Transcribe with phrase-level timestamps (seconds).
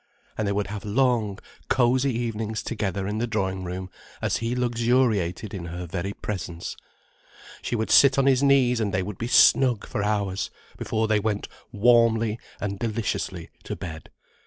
[0.35, 1.37] And they would have long,
[1.69, 6.75] cosy evenings together in the drawing room, as he luxuriated in her very presence.
[7.61, 11.19] She would sit on his knees and they would be snug for hours, before they
[11.19, 14.09] went warmly and deliciously to bed.